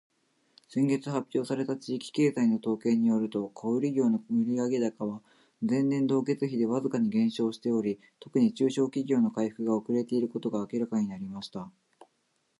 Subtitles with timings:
[0.67, 5.21] 「先月発表された地域経済の統計によると、小売業の売上高は
[5.61, 11.69] 前年同期比でわずかに減少しており、特に中小企業の回復が遅れていることが明らかになりました。」